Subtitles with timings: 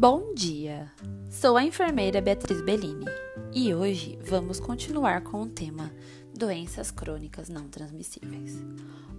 [0.00, 0.92] Bom dia!
[1.28, 3.04] Sou a enfermeira Beatriz Bellini
[3.52, 5.92] e hoje vamos continuar com o tema
[6.32, 8.64] Doenças crônicas não transmissíveis.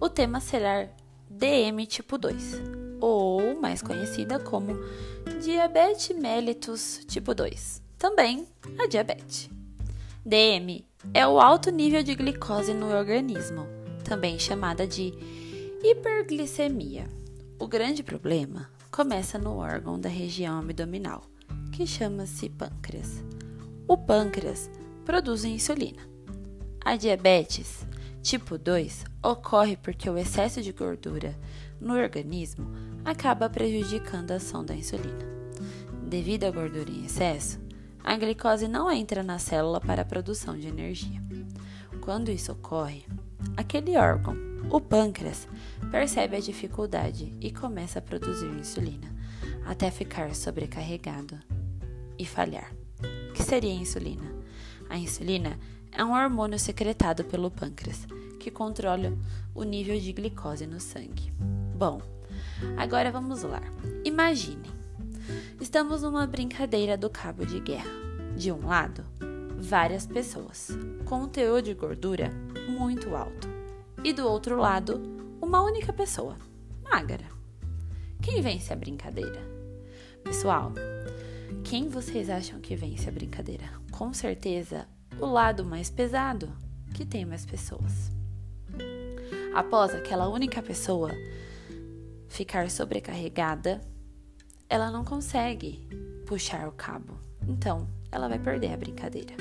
[0.00, 0.88] O tema será
[1.28, 2.62] DM tipo 2,
[2.98, 4.72] ou mais conhecida como
[5.42, 9.50] diabetes mellitus tipo 2, também a diabetes.
[10.24, 13.66] DM é o alto nível de glicose no organismo,
[14.02, 15.12] também chamada de
[15.84, 17.06] hiperglicemia.
[17.58, 21.22] O grande problema começa no órgão da região abdominal,
[21.72, 23.22] que chama-se pâncreas.
[23.86, 24.70] O pâncreas
[25.04, 26.02] produz insulina.
[26.84, 27.86] A diabetes
[28.22, 31.38] tipo 2 ocorre porque o excesso de gordura
[31.80, 32.70] no organismo
[33.04, 35.30] acaba prejudicando a ação da insulina.
[36.06, 37.60] Devido à gordura em excesso,
[38.02, 41.22] a glicose não entra na célula para a produção de energia.
[42.00, 43.06] Quando isso ocorre,
[43.56, 44.36] aquele órgão,
[44.68, 45.48] o pâncreas,
[45.90, 49.08] percebe a dificuldade e começa a produzir insulina,
[49.64, 51.38] até ficar sobrecarregado
[52.18, 52.72] e falhar.
[53.30, 54.30] O que seria a insulina?
[54.88, 55.58] A insulina
[55.92, 58.06] é um hormônio secretado pelo pâncreas
[58.38, 59.16] que controla
[59.54, 61.32] o nível de glicose no sangue.
[61.76, 62.00] Bom,
[62.76, 63.62] agora vamos lá.
[64.04, 64.70] Imaginem,
[65.60, 68.00] estamos numa brincadeira do cabo de guerra.
[68.36, 69.04] De um lado,
[69.58, 70.70] várias pessoas
[71.04, 72.30] com um teor de gordura
[72.68, 73.48] muito alto,
[74.02, 75.00] e do outro lado,
[75.42, 76.36] uma única pessoa,
[76.82, 77.24] magra.
[78.22, 79.40] Quem vence a brincadeira?
[80.24, 80.72] Pessoal,
[81.64, 83.64] quem vocês acham que vence a brincadeira?
[83.90, 84.88] Com certeza,
[85.20, 86.50] o lado mais pesado,
[86.94, 88.10] que tem mais pessoas.
[89.54, 91.10] Após aquela única pessoa
[92.28, 93.80] ficar sobrecarregada,
[94.68, 95.86] ela não consegue
[96.26, 97.18] puxar o cabo.
[97.46, 99.34] Então, ela vai perder a brincadeira.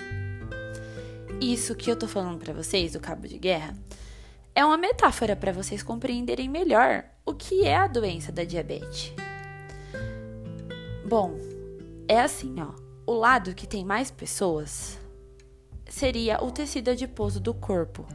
[1.40, 3.74] Isso que eu tô falando para vocês, o cabo de guerra,
[4.60, 9.14] é uma metáfora para vocês compreenderem melhor o que é a doença da diabetes.
[11.08, 11.38] Bom,
[12.10, 12.74] é assim, ó.
[13.06, 15.00] O lado que tem mais pessoas
[15.88, 18.06] seria o tecido adiposo do corpo.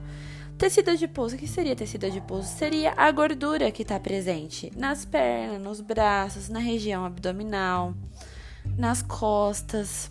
[0.58, 2.46] Tecido adiposo, o que seria tecido adiposo?
[2.46, 7.94] Seria a gordura que está presente nas pernas, nos braços, na região abdominal,
[8.76, 10.10] nas costas.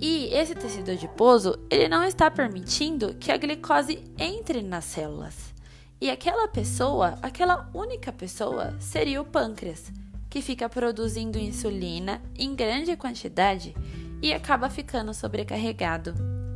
[0.00, 5.54] E esse tecido adiposo, ele não está permitindo que a glicose entre nas células.
[6.00, 9.92] E aquela pessoa, aquela única pessoa, seria o pâncreas,
[10.28, 13.74] que fica produzindo insulina em grande quantidade
[14.20, 16.12] e acaba ficando sobrecarregado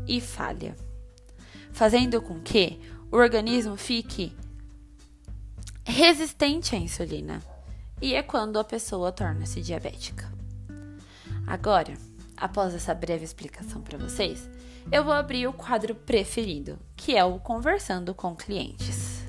[0.06, 0.74] e falha,
[1.70, 4.34] fazendo com que o organismo fique
[5.84, 7.42] resistente à insulina.
[8.02, 10.30] E é quando a pessoa torna-se diabética.
[11.46, 11.94] Agora,
[12.40, 14.48] após essa breve explicação para vocês,
[14.90, 19.22] eu vou abrir o quadro preferido, que é o Conversando com Clientes.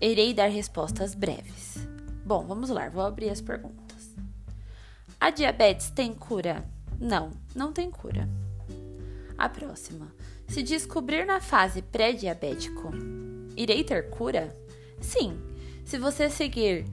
[0.00, 1.76] Irei dar respostas breves.
[2.24, 4.14] Bom, vamos lá, vou abrir as perguntas.
[5.20, 6.64] A diabetes tem cura?
[6.98, 8.28] Não, não tem cura.
[9.36, 10.12] A próxima.
[10.48, 12.90] Se descobrir na fase pré-diabético,
[13.56, 14.56] irei ter cura?
[15.00, 15.38] Sim,
[15.84, 16.86] se você seguir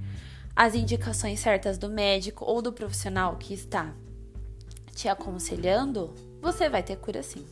[0.56, 3.94] as indicações certas do médico ou do profissional que está
[4.96, 7.46] te aconselhando, você vai ter cura sim.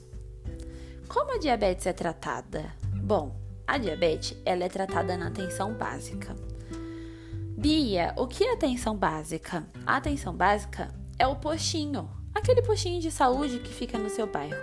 [1.10, 2.74] Como a diabetes é tratada?
[2.96, 3.36] Bom,
[3.68, 6.34] a diabetes ela é tratada na atenção básica.
[7.58, 9.68] Bia, o que é atenção básica?
[9.86, 10.90] A atenção básica
[11.20, 14.58] é o postinho, aquele postinho de saúde que fica no seu bairro.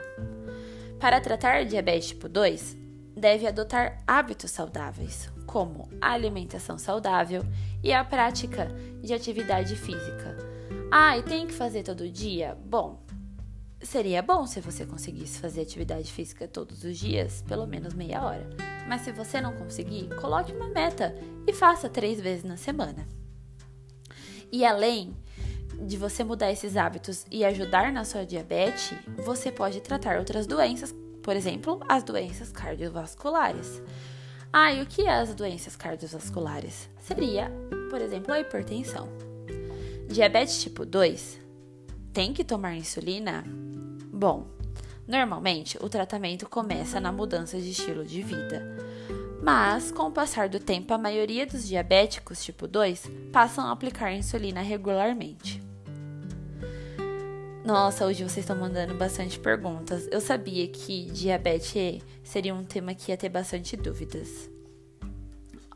[0.99, 2.77] Para tratar diabetes tipo 2,
[3.15, 7.43] deve adotar hábitos saudáveis, como a alimentação saudável
[7.83, 8.69] e a prática
[9.03, 10.50] de atividade física
[10.91, 12.59] ah, e tem que fazer todo dia?
[12.67, 13.01] Bom,
[13.81, 18.51] seria bom se você conseguisse fazer atividade física todos os dias, pelo menos meia hora.
[18.89, 21.15] Mas se você não conseguir, coloque uma meta
[21.47, 23.07] e faça três vezes na semana.
[24.51, 25.17] E além
[25.81, 28.93] de você mudar esses hábitos e ajudar na sua diabetes,
[29.25, 30.93] você pode tratar outras doenças,
[31.23, 33.81] por exemplo, as doenças cardiovasculares.
[34.53, 36.91] Ah, e o que é as doenças cardiovasculares?
[36.99, 37.49] Seria,
[37.89, 39.30] por exemplo, a hipertensão.
[40.11, 41.39] Diabetes tipo 2
[42.13, 43.45] tem que tomar insulina?
[44.13, 44.49] Bom,
[45.07, 48.61] normalmente o tratamento começa na mudança de estilo de vida.
[49.41, 54.13] Mas, com o passar do tempo, a maioria dos diabéticos tipo 2 passam a aplicar
[54.13, 55.63] insulina regularmente.
[57.65, 60.09] Nossa, hoje vocês estão mandando bastante perguntas.
[60.11, 64.51] Eu sabia que diabetes seria um tema que ia ter bastante dúvidas.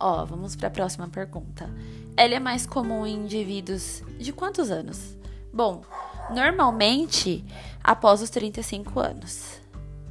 [0.01, 1.71] Ó, vamos para a próxima pergunta.
[2.16, 5.16] Ela é mais comum em indivíduos de quantos anos?
[5.52, 5.82] Bom,
[6.31, 7.44] normalmente
[7.82, 9.61] após os 35 anos.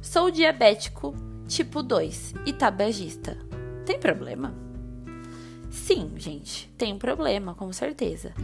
[0.02, 1.14] Sou diabético
[1.48, 3.38] tipo 2 e tabagista.
[3.86, 4.54] Tem problema?
[5.70, 8.34] Sim, gente, tem problema, com certeza.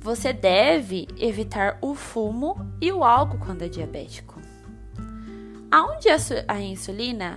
[0.00, 4.40] Você deve evitar o fumo e o álcool quando é diabético.
[5.70, 6.08] Aonde
[6.46, 7.36] a insulina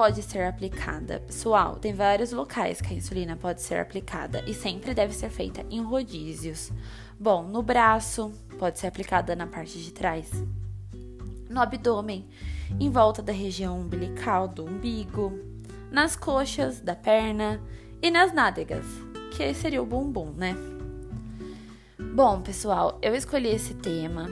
[0.00, 1.20] pode ser aplicada?
[1.26, 5.62] Pessoal, tem vários locais que a insulina pode ser aplicada e sempre deve ser feita
[5.68, 6.72] em rodízios.
[7.18, 10.30] Bom, no braço, pode ser aplicada na parte de trás.
[11.50, 12.26] No abdômen,
[12.80, 15.38] em volta da região umbilical do umbigo,
[15.90, 17.60] nas coxas da perna
[18.00, 18.86] e nas nádegas,
[19.36, 20.56] que seria o bumbum, né?
[22.14, 24.30] Bom, pessoal, eu escolhi esse tema.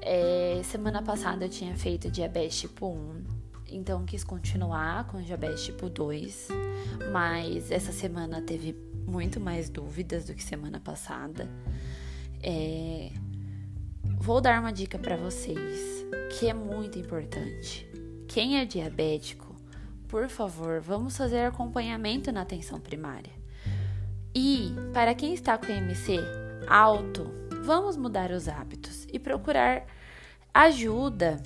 [0.00, 3.33] É, semana passada eu tinha feito diabetes tipo 1,
[3.74, 6.48] então quis continuar com diabetes tipo 2,
[7.12, 8.76] mas essa semana teve
[9.06, 11.48] muito mais dúvidas do que semana passada.
[12.42, 13.10] É,
[14.18, 16.04] vou dar uma dica para vocês
[16.38, 17.88] que é muito importante.
[18.28, 19.54] Quem é diabético,
[20.08, 23.32] por favor, vamos fazer acompanhamento na atenção primária.
[24.34, 26.18] E para quem está com IMC
[26.68, 27.30] alto,
[27.62, 29.86] vamos mudar os hábitos e procurar
[30.52, 31.42] ajuda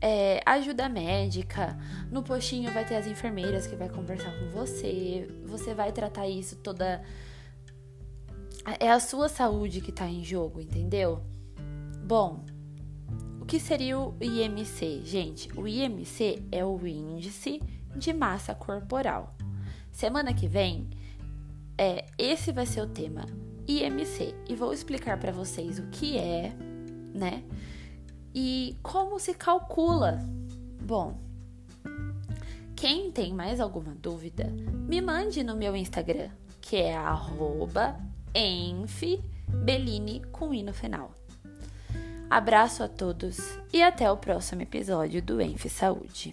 [0.00, 1.78] é, ajuda médica.
[2.10, 5.28] No postinho vai ter as enfermeiras que vai conversar com você.
[5.46, 7.02] Você vai tratar isso toda.
[8.78, 11.22] É a sua saúde que tá em jogo, entendeu?
[12.04, 12.44] Bom,
[13.40, 15.02] o que seria o IMC?
[15.04, 17.60] Gente, o IMC é o índice
[17.96, 19.34] de massa corporal.
[19.90, 20.88] Semana que vem,
[21.76, 23.24] é, esse vai ser o tema
[23.66, 26.52] IMC e vou explicar para vocês o que é,
[27.14, 27.42] né?
[28.40, 30.24] E como se calcula?
[30.80, 31.18] Bom,
[32.76, 34.44] quem tem mais alguma dúvida,
[34.88, 36.28] me mande no meu Instagram,
[36.60, 36.96] que é
[38.32, 41.10] @enfbellini com i no final.
[42.30, 46.32] Abraço a todos e até o próximo episódio do Enf Saúde.